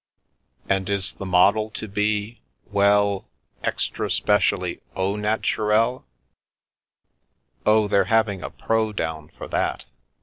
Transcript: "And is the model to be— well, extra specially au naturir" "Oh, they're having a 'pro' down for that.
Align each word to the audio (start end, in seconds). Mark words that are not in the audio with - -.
"And 0.67 0.89
is 0.89 1.13
the 1.13 1.27
model 1.27 1.69
to 1.69 1.87
be— 1.87 2.41
well, 2.65 3.27
extra 3.63 4.09
specially 4.09 4.81
au 4.95 5.13
naturir" 5.15 6.03
"Oh, 7.67 7.87
they're 7.87 8.05
having 8.05 8.41
a 8.41 8.49
'pro' 8.49 8.93
down 8.93 9.29
for 9.37 9.47
that. 9.49 9.85